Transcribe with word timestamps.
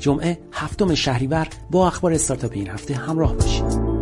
جمعه 0.00 0.38
هفتم 0.52 0.94
شهریور 0.94 1.48
با 1.70 1.86
اخبار 1.86 2.12
استارتاپ 2.12 2.52
این 2.54 2.68
هفته 2.68 2.94
همراه 2.94 3.34
باشید. 3.34 4.00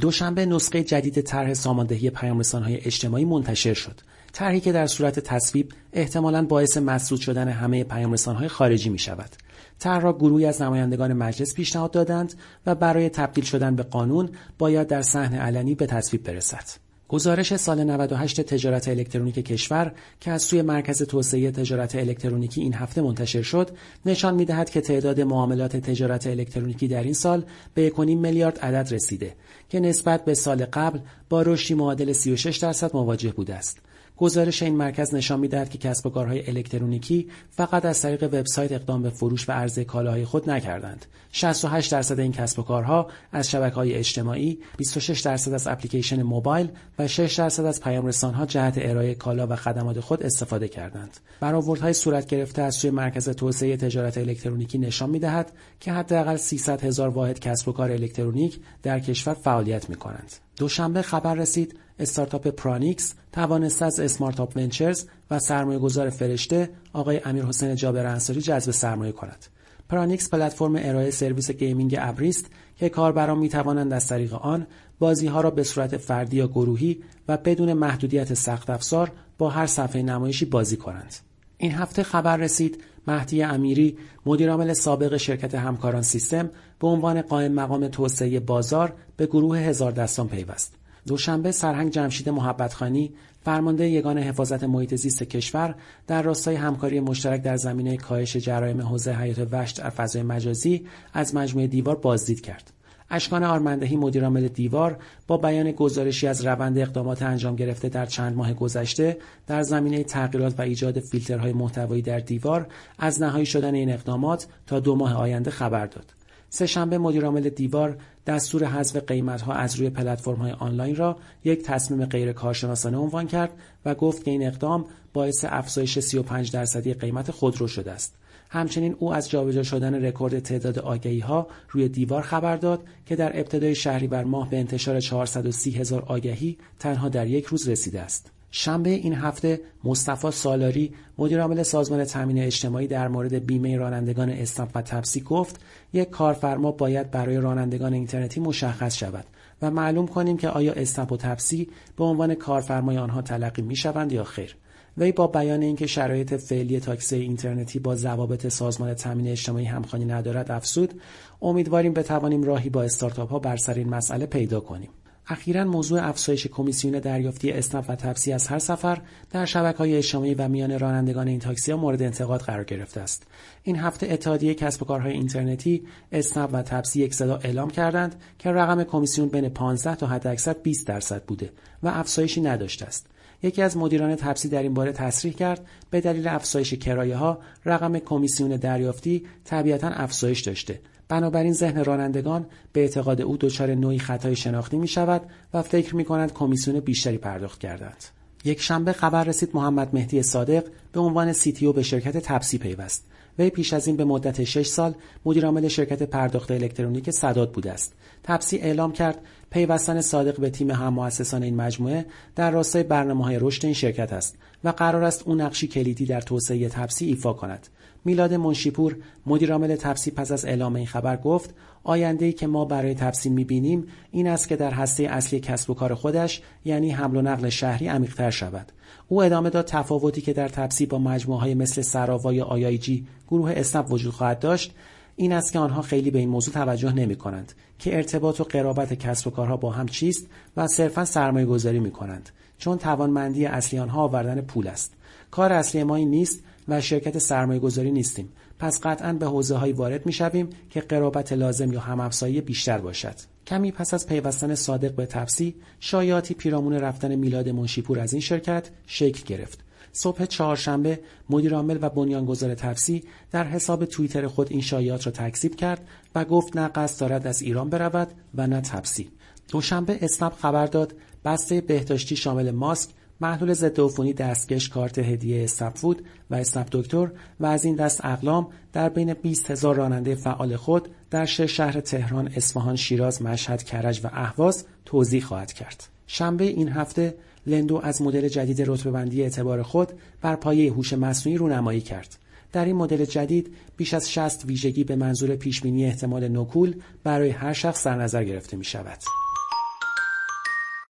دوشنبه 0.00 0.46
نسخه 0.46 0.82
جدید 0.82 1.20
طرح 1.20 1.54
ساماندهی 1.54 2.10
پیامرسانهای 2.10 2.76
اجتماعی 2.76 3.24
منتشر 3.24 3.74
شد. 3.74 4.00
طرحی 4.32 4.60
که 4.60 4.72
در 4.72 4.86
صورت 4.86 5.20
تصویب 5.20 5.72
احتمالا 5.92 6.46
باعث 6.46 6.76
مسدود 6.76 7.20
شدن 7.20 7.48
همه 7.48 7.84
پیامرسانهای 7.84 8.48
خارجی 8.48 8.90
می 8.90 8.98
شود 8.98 9.30
طرح 9.78 10.02
را 10.02 10.12
گروهی 10.12 10.46
از 10.46 10.62
نمایندگان 10.62 11.12
مجلس 11.12 11.54
پیشنهاد 11.54 11.90
دادند 11.90 12.34
و 12.66 12.74
برای 12.74 13.08
تبدیل 13.08 13.44
شدن 13.44 13.76
به 13.76 13.82
قانون 13.82 14.30
باید 14.58 14.86
در 14.86 15.02
صحن 15.02 15.34
علنی 15.34 15.74
به 15.74 15.86
تصویب 15.86 16.22
برسد. 16.22 16.81
گزارش 17.12 17.56
سال 17.56 17.84
98 17.84 18.40
تجارت 18.40 18.88
الکترونیک 18.88 19.34
کشور 19.34 19.92
که 20.20 20.30
از 20.30 20.42
سوی 20.42 20.62
مرکز 20.62 21.02
توسعه 21.02 21.50
تجارت 21.50 21.94
الکترونیکی 21.96 22.60
این 22.60 22.74
هفته 22.74 23.02
منتشر 23.02 23.42
شد 23.42 23.70
نشان 24.06 24.34
می‌دهد 24.34 24.70
که 24.70 24.80
تعداد 24.80 25.20
معاملات 25.20 25.76
تجارت 25.76 26.26
الکترونیکی 26.26 26.88
در 26.88 27.02
این 27.02 27.12
سال 27.12 27.44
به 27.74 27.90
1.5 27.90 27.98
میلیارد 27.98 28.58
عدد 28.58 28.92
رسیده 28.94 29.34
که 29.68 29.80
نسبت 29.80 30.24
به 30.24 30.34
سال 30.34 30.64
قبل 30.64 30.98
با 31.28 31.42
رشدی 31.42 31.74
معادل 31.74 32.12
36 32.12 32.56
درصد 32.56 32.90
مواجه 32.96 33.32
بوده 33.32 33.54
است. 33.54 33.78
گزارش 34.22 34.62
این 34.62 34.76
مرکز 34.76 35.14
نشان 35.14 35.40
می‌دهد 35.40 35.70
که 35.70 35.78
کسب 35.78 36.06
و 36.06 36.10
کارهای 36.10 36.48
الکترونیکی 36.48 37.28
فقط 37.50 37.84
از 37.84 38.02
طریق 38.02 38.22
وبسایت 38.22 38.72
اقدام 38.72 39.02
به 39.02 39.10
فروش 39.10 39.48
و 39.48 39.52
عرضه 39.52 39.84
کالاهای 39.84 40.24
خود 40.24 40.50
نکردند. 40.50 41.06
68 41.32 41.92
درصد 41.92 42.20
این 42.20 42.32
کسب 42.32 42.58
و 42.58 42.62
کارها 42.62 43.10
از 43.32 43.50
شبکه‌های 43.50 43.94
اجتماعی، 43.94 44.58
26 44.76 45.20
درصد 45.20 45.52
از 45.52 45.66
اپلیکیشن 45.66 46.22
موبایل 46.22 46.68
و 46.98 47.08
6 47.08 47.34
درصد 47.34 47.64
از 47.64 47.80
پیام‌رسان‌ها 47.80 48.46
جهت 48.46 48.74
ارائه 48.76 49.14
کالا 49.14 49.46
و 49.46 49.56
خدمات 49.56 50.00
خود 50.00 50.22
استفاده 50.22 50.68
کردند. 50.68 51.16
برآوردهای 51.40 51.92
صورت 51.92 52.26
گرفته 52.26 52.62
از 52.62 52.74
سوی 52.74 52.90
مرکز 52.90 53.28
توسعه 53.28 53.76
تجارت 53.76 54.18
الکترونیکی 54.18 54.78
نشان 54.78 55.10
می‌دهد 55.10 55.52
که 55.80 55.92
حداقل 55.92 56.36
300 56.36 56.84
هزار 56.84 57.08
واحد 57.08 57.40
کسب 57.40 57.68
و 57.68 57.72
کار 57.72 57.90
الکترونیک 57.90 58.60
در 58.82 59.00
کشور 59.00 59.34
فعالیت 59.34 59.90
می‌کنند. 59.90 60.32
دوشنبه 60.56 61.02
خبر 61.02 61.34
رسید 61.34 61.78
استارتاپ 62.02 62.48
پرانیکس 62.48 63.14
توانست 63.32 63.82
از 63.82 64.00
اسمارت 64.00 64.40
آپ 64.40 64.56
ونچرز 64.56 65.04
و 65.30 65.38
سرمایه 65.38 65.78
گذار 65.78 66.10
فرشته 66.10 66.70
آقای 66.92 67.20
امیر 67.24 67.44
حسین 67.44 67.74
جابر 67.74 68.06
انصاری 68.06 68.40
جذب 68.40 68.70
سرمایه 68.70 69.12
کند. 69.12 69.46
پرانیکس 69.88 70.30
پلتفرم 70.30 70.76
ارائه 70.76 71.10
سرویس 71.10 71.50
gaming 71.50 71.96
ابریست 71.98 72.46
که 72.76 72.88
کاربران 72.88 73.38
می 73.38 73.48
توانند 73.48 73.92
از 73.92 74.06
طریق 74.06 74.34
آن 74.34 74.66
بازی 74.98 75.26
ها 75.26 75.40
را 75.40 75.50
به 75.50 75.62
صورت 75.62 75.96
فردی 75.96 76.36
یا 76.36 76.48
گروهی 76.48 77.02
و 77.28 77.36
بدون 77.36 77.72
محدودیت 77.72 78.34
سخت 78.34 78.70
افزار 78.70 79.12
با 79.38 79.50
هر 79.50 79.66
صفحه 79.66 80.02
نمایشی 80.02 80.44
بازی 80.44 80.76
کنند. 80.76 81.14
این 81.58 81.72
هفته 81.72 82.02
خبر 82.02 82.36
رسید 82.36 82.82
مهدی 83.06 83.42
امیری 83.42 83.98
مدیرعامل 84.26 84.72
سابق 84.72 85.16
شرکت 85.16 85.54
همکاران 85.54 86.02
سیستم 86.02 86.50
به 86.80 86.86
عنوان 86.88 87.22
قائم 87.22 87.52
مقام 87.52 87.88
توسعه 87.88 88.40
بازار 88.40 88.92
به 89.16 89.26
گروه 89.26 89.58
هزار 89.58 89.92
دستان 89.92 90.28
پیوست. 90.28 90.81
دوشنبه 91.06 91.52
سرهنگ 91.52 91.90
جمشید 91.90 92.28
محبتخانی 92.28 93.12
فرمانده 93.44 93.88
یگان 93.88 94.18
حفاظت 94.18 94.64
محیط 94.64 94.94
زیست 94.94 95.22
کشور 95.22 95.74
در 96.06 96.22
راستای 96.22 96.56
همکاری 96.56 97.00
مشترک 97.00 97.42
در 97.42 97.56
زمینه 97.56 97.96
کاهش 97.96 98.36
جرایم 98.36 98.80
حوزه 98.80 99.12
حیات 99.12 99.48
وحش 99.52 99.70
در 99.70 99.90
فضای 99.90 100.22
مجازی 100.22 100.86
از 101.12 101.34
مجموعه 101.34 101.66
دیوار 101.66 101.96
بازدید 101.96 102.40
کرد. 102.40 102.72
اشکان 103.10 103.44
آرمندهی 103.44 103.96
مدیرعامل 103.96 104.48
دیوار 104.48 104.98
با 105.26 105.36
بیان 105.36 105.72
گزارشی 105.72 106.26
از 106.26 106.46
روند 106.46 106.78
اقدامات 106.78 107.22
انجام 107.22 107.56
گرفته 107.56 107.88
در 107.88 108.06
چند 108.06 108.36
ماه 108.36 108.54
گذشته 108.54 109.18
در 109.46 109.62
زمینه 109.62 110.04
تغییرات 110.04 110.58
و 110.58 110.62
ایجاد 110.62 111.00
فیلترهای 111.00 111.52
محتوایی 111.52 112.02
در 112.02 112.18
دیوار 112.18 112.66
از 112.98 113.22
نهایی 113.22 113.46
شدن 113.46 113.74
این 113.74 113.92
اقدامات 113.92 114.46
تا 114.66 114.80
دو 114.80 114.96
ماه 114.96 115.14
آینده 115.14 115.50
خبر 115.50 115.86
داد. 115.86 116.12
سهشنبه 116.54 116.98
مدیرعامل 116.98 117.48
دیوار 117.48 117.96
دستور 118.26 118.64
حذف 118.64 118.96
قیمتها 118.96 119.52
از 119.52 119.76
روی 119.76 119.90
پلتفرم‌های 119.90 120.52
آنلاین 120.52 120.96
را 120.96 121.16
یک 121.44 121.62
تصمیم 121.62 122.06
غیر 122.06 122.32
کارشناسانه 122.32 122.96
عنوان 122.96 123.26
کرد 123.26 123.50
و 123.84 123.94
گفت 123.94 124.24
که 124.24 124.30
این 124.30 124.46
اقدام 124.46 124.84
باعث 125.12 125.44
افزایش 125.48 125.98
35 125.98 126.52
درصدی 126.52 126.94
قیمت 126.94 127.30
خودرو 127.30 127.68
شده 127.68 127.92
است. 127.92 128.14
همچنین 128.48 128.96
او 128.98 129.14
از 129.14 129.30
جابجا 129.30 129.62
شدن 129.62 130.04
رکورد 130.04 130.38
تعداد 130.38 130.78
آگهی 130.78 131.20
ها 131.20 131.46
روی 131.70 131.88
دیوار 131.88 132.22
خبر 132.22 132.56
داد 132.56 132.82
که 133.06 133.16
در 133.16 133.40
ابتدای 133.40 133.74
شهریور 133.74 134.24
ماه 134.24 134.50
به 134.50 134.58
انتشار 134.58 135.00
430 135.00 135.70
هزار 135.70 136.02
آگهی 136.02 136.58
تنها 136.78 137.08
در 137.08 137.26
یک 137.26 137.44
روز 137.44 137.68
رسیده 137.68 138.00
است. 138.00 138.30
شنبه 138.54 138.90
این 138.90 139.14
هفته 139.14 139.60
مصطفی 139.84 140.30
سالاری 140.30 140.94
مدیرعامل 141.18 141.62
سازمان 141.62 142.04
تامین 142.04 142.38
اجتماعی 142.38 142.86
در 142.86 143.08
مورد 143.08 143.46
بیمه 143.46 143.76
رانندگان 143.76 144.30
اسنپ 144.30 144.70
و 144.74 144.82
تپسی 144.82 145.20
گفت 145.20 145.60
یک 145.92 146.10
کارفرما 146.10 146.72
باید 146.72 147.10
برای 147.10 147.36
رانندگان 147.36 147.92
اینترنتی 147.92 148.40
مشخص 148.40 148.96
شود 148.96 149.24
و 149.62 149.70
معلوم 149.70 150.06
کنیم 150.06 150.36
که 150.36 150.48
آیا 150.48 150.72
اسنپ 150.72 151.12
و 151.12 151.16
تپسی 151.16 151.68
به 151.96 152.04
عنوان 152.04 152.34
کارفرمای 152.34 152.98
آنها 152.98 153.22
تلقی 153.22 153.62
می 153.62 153.76
شوند 153.76 154.12
یا 154.12 154.24
خیر. 154.24 154.56
وی 154.98 155.12
با 155.12 155.26
بیان 155.26 155.62
اینکه 155.62 155.86
شرایط 155.86 156.34
فعلی 156.34 156.80
تاکسی 156.80 157.16
اینترنتی 157.16 157.78
با 157.78 157.96
ضوابط 157.96 158.48
سازمان 158.48 158.94
تامین 158.94 159.28
اجتماعی 159.28 159.64
همخوانی 159.64 160.04
ندارد 160.04 160.50
افزود 160.50 161.00
امیدواریم 161.42 161.92
بتوانیم 161.92 162.42
راهی 162.42 162.70
با 162.70 162.82
استارتاپ 162.82 163.30
ها 163.30 163.38
بر 163.38 163.56
سر 163.56 163.74
این 163.74 163.88
مسئله 163.88 164.26
پیدا 164.26 164.60
کنیم. 164.60 164.90
اخیرا 165.32 165.64
موضوع 165.64 166.08
افزایش 166.08 166.46
کمیسیون 166.46 166.98
دریافتی 166.98 167.50
اسنپ 167.50 167.84
و 167.88 167.96
تپسی 167.96 168.32
از 168.32 168.46
هر 168.46 168.58
سفر 168.58 169.00
در 169.30 169.44
شبکه 169.44 169.78
های 169.78 169.96
اجتماعی 169.96 170.34
و 170.34 170.48
میان 170.48 170.78
رانندگان 170.78 171.28
این 171.28 171.38
تاکسی 171.38 171.72
ها 171.72 171.78
مورد 171.78 172.02
انتقاد 172.02 172.40
قرار 172.40 172.64
گرفته 172.64 173.00
است. 173.00 173.26
این 173.62 173.76
هفته 173.76 174.06
اتحادیه 174.10 174.54
کسب 174.54 174.82
و 174.82 174.84
کارهای 174.84 175.12
اینترنتی 175.12 175.82
اسنپ 176.12 176.50
و 176.52 176.62
تپسی 176.62 177.00
یک 177.00 177.14
صدا 177.14 177.36
اعلام 177.36 177.70
کردند 177.70 178.14
که 178.38 178.50
رقم 178.50 178.84
کمیسیون 178.84 179.28
بین 179.28 179.48
15 179.48 179.94
تا 179.94 180.06
حداکثر 180.06 180.52
20 180.52 180.86
درصد 180.86 181.24
بوده 181.24 181.52
و 181.82 181.88
افزایشی 181.88 182.40
نداشته 182.40 182.86
است. 182.86 183.06
یکی 183.42 183.62
از 183.62 183.76
مدیران 183.76 184.16
تپسی 184.16 184.48
در 184.48 184.62
این 184.62 184.74
باره 184.74 184.92
تصریح 184.92 185.34
کرد 185.34 185.66
به 185.90 186.00
دلیل 186.00 186.28
افزایش 186.28 186.74
کرایه 186.74 187.16
ها 187.16 187.38
رقم 187.64 187.98
کمیسیون 187.98 188.56
دریافتی 188.56 189.26
طبیعتا 189.44 189.88
افزایش 189.88 190.40
داشته 190.40 190.80
بنابراین 191.08 191.52
ذهن 191.52 191.84
رانندگان 191.84 192.46
به 192.72 192.80
اعتقاد 192.80 193.20
او 193.20 193.36
دچار 193.36 193.74
نوعی 193.74 193.98
خطای 193.98 194.36
شناختی 194.36 194.76
می 194.76 194.88
شود 194.88 195.22
و 195.54 195.62
فکر 195.62 195.96
می 195.96 196.04
کنند 196.04 196.32
کمیسیون 196.32 196.80
بیشتری 196.80 197.18
پرداخت 197.18 197.60
کردند. 197.60 198.04
یک 198.44 198.60
شنبه 198.60 198.92
خبر 198.92 199.24
رسید 199.24 199.50
محمد 199.54 199.94
مهدی 199.94 200.22
صادق 200.22 200.64
به 200.92 201.00
عنوان 201.00 201.32
سی 201.32 201.72
به 201.72 201.82
شرکت 201.82 202.16
تپسی 202.16 202.58
پیوست. 202.58 203.04
وی 203.38 203.50
پیش 203.50 203.72
از 203.72 203.86
این 203.86 203.96
به 203.96 204.04
مدت 204.04 204.44
6 204.44 204.66
سال 204.66 204.94
مدیرعامل 205.24 205.68
شرکت 205.68 206.02
پرداخت 206.02 206.50
الکترونیک 206.50 207.10
صداد 207.10 207.52
بوده 207.52 207.72
است. 207.72 207.94
تپسی 208.22 208.58
اعلام 208.58 208.92
کرد 208.92 209.18
پیوستن 209.52 210.00
صادق 210.00 210.40
به 210.40 210.50
تیم 210.50 210.70
هم 210.70 210.94
مؤسسان 210.94 211.42
این 211.42 211.56
مجموعه 211.56 212.06
در 212.36 212.50
راستای 212.50 212.82
برنامه 212.82 213.24
های 213.24 213.38
رشد 213.40 213.64
این 213.64 213.74
شرکت 213.74 214.12
است 214.12 214.38
و 214.64 214.68
قرار 214.68 215.04
است 215.04 215.22
او 215.26 215.34
نقشی 215.34 215.66
کلیدی 215.66 216.06
در 216.06 216.20
توسعه 216.20 216.68
تپسی 216.68 217.06
ایفا 217.06 217.32
کند. 217.32 217.66
میلاد 218.04 218.34
منشیپور 218.34 218.96
مدیرعامل 219.26 219.76
تپسی 219.76 220.10
پس 220.10 220.32
از 220.32 220.44
اعلام 220.44 220.76
این 220.76 220.86
خبر 220.86 221.16
گفت 221.16 221.54
آینده 221.84 222.32
که 222.32 222.46
ما 222.46 222.64
برای 222.64 222.94
تپسی 222.94 223.30
می‌بینیم 223.30 223.86
این 224.10 224.26
است 224.26 224.48
که 224.48 224.56
در 224.56 224.70
هسته 224.70 225.02
اصلی 225.02 225.40
کسب 225.40 225.70
و 225.70 225.74
کار 225.74 225.94
خودش 225.94 226.42
یعنی 226.64 226.90
حمل 226.90 227.16
و 227.16 227.22
نقل 227.22 227.48
شهری 227.48 227.88
عمیقتر 227.88 228.30
شود 228.30 228.72
او 229.08 229.22
ادامه 229.22 229.50
داد 229.50 229.64
تفاوتی 229.64 230.20
که 230.20 230.32
در 230.32 230.48
تپسی 230.48 230.86
با 230.86 230.98
مجموعه 230.98 231.40
های 231.40 231.54
مثل 231.54 231.82
سراوا 231.82 232.32
یا 232.32 232.44
آیایجی 232.44 233.06
گروه 233.28 233.52
اسنپ 233.56 233.92
وجود 233.92 234.12
خواهد 234.12 234.38
داشت 234.38 234.74
این 235.16 235.32
است 235.32 235.52
که 235.52 235.58
آنها 235.58 235.82
خیلی 235.82 236.10
به 236.10 236.18
این 236.18 236.28
موضوع 236.28 236.54
توجه 236.54 236.92
نمی 236.92 237.16
کنند 237.16 237.52
که 237.78 237.96
ارتباط 237.96 238.40
و 238.40 238.44
قرابت 238.44 238.94
کسب 238.94 239.26
و 239.26 239.30
کارها 239.30 239.56
با 239.56 239.70
هم 239.70 239.86
چیست 239.86 240.26
و 240.56 240.66
صرفا 240.66 241.04
سرمایه 241.04 241.46
گذاری 241.46 241.80
می 241.80 241.90
کنند 241.90 242.30
چون 242.58 242.78
توانمندی 242.78 243.46
اصلی 243.46 243.78
آنها 243.78 244.02
آوردن 244.02 244.40
پول 244.40 244.68
است. 244.68 244.92
کار 245.30 245.52
اصلی 245.52 245.84
ما 245.84 245.96
این 245.96 246.10
نیست 246.10 246.40
و 246.68 246.80
شرکت 246.80 247.18
سرمایه 247.18 247.60
گذاری 247.60 247.90
نیستیم. 247.90 248.28
پس 248.58 248.80
قطعا 248.82 249.12
به 249.12 249.26
حوزه 249.26 249.56
هایی 249.56 249.72
وارد 249.72 250.06
می 250.06 250.12
شویم 250.12 250.48
که 250.70 250.80
قرابت 250.80 251.32
لازم 251.32 251.72
یا 251.72 251.80
همافزایی 251.80 252.40
بیشتر 252.40 252.78
باشد. 252.78 253.14
کمی 253.46 253.72
پس 253.72 253.94
از 253.94 254.06
پیوستن 254.06 254.54
صادق 254.54 254.94
به 254.94 255.06
تپسی 255.06 255.54
شایعاتی 255.80 256.34
پیرامون 256.34 256.72
رفتن 256.72 257.14
میلاد 257.14 257.48
منشیپور 257.48 258.00
از 258.00 258.12
این 258.12 258.20
شرکت 258.20 258.70
شکل 258.86 259.24
گرفت. 259.26 259.58
صبح 259.92 260.24
چهارشنبه 260.24 261.00
مدیرعامل 261.30 261.78
و 261.82 261.88
بنیانگذار 261.88 262.54
تپسی 262.54 263.04
در 263.30 263.44
حساب 263.44 263.84
توییتر 263.84 264.26
خود 264.26 264.46
این 264.50 264.60
شایعات 264.60 265.06
را 265.06 265.12
تکذیب 265.12 265.56
کرد 265.56 265.88
و 266.14 266.24
گفت 266.24 266.56
نه 266.56 266.68
قصد 266.68 267.00
دارد 267.00 267.26
از 267.26 267.42
ایران 267.42 267.70
برود 267.70 268.08
و 268.34 268.46
نه 268.46 268.60
تپسی 268.60 269.08
دوشنبه 269.48 269.98
اسنپ 270.00 270.32
خبر 270.32 270.66
داد 270.66 270.94
بسته 271.24 271.60
بهداشتی 271.60 272.16
شامل 272.16 272.50
ماسک 272.50 272.90
محلول 273.20 273.52
ضد 273.52 273.80
عفونی 273.80 274.12
دستکش 274.12 274.68
کارت 274.68 274.98
هدیه 274.98 275.46
فود 275.74 276.04
و 276.30 276.34
اسنپ 276.34 276.68
دکتر 276.72 277.10
و 277.40 277.46
از 277.46 277.64
این 277.64 277.76
دست 277.76 278.04
اقلام 278.04 278.48
در 278.72 278.88
بین 278.88 279.14
20 279.14 279.50
هزار 279.50 279.74
راننده 279.74 280.14
فعال 280.14 280.56
خود 280.56 280.88
در 281.10 281.24
شش 281.24 281.56
شهر 281.56 281.80
تهران، 281.80 282.28
اصفهان، 282.36 282.76
شیراز، 282.76 283.22
مشهد، 283.22 283.62
کرج 283.62 284.00
و 284.04 284.10
اهواز 284.12 284.64
توضیح 284.84 285.22
خواهد 285.22 285.52
کرد. 285.52 285.88
شنبه 286.06 286.44
این 286.44 286.68
هفته 286.68 287.14
لندو 287.46 287.76
از 287.76 288.02
مدل 288.02 288.28
جدید 288.28 288.62
رتبه 288.70 288.90
بندی 288.90 289.22
اعتبار 289.22 289.62
خود 289.62 289.88
بر 290.20 290.36
پایه 290.36 290.72
هوش 290.72 290.92
مصنوعی 290.92 291.38
رونمایی 291.38 291.80
کرد. 291.80 292.16
در 292.52 292.64
این 292.64 292.76
مدل 292.76 293.04
جدید 293.04 293.54
بیش 293.76 293.94
از 293.94 294.12
60 294.12 294.44
ویژگی 294.44 294.84
به 294.84 294.96
منظور 294.96 295.36
پیشبینی 295.36 295.84
احتمال 295.84 296.38
نکول 296.38 296.74
برای 297.04 297.30
هر 297.30 297.52
شخص 297.52 297.86
در 297.86 297.96
نظر 297.96 298.24
گرفته 298.24 298.56
می 298.56 298.64
شود. 298.64 298.98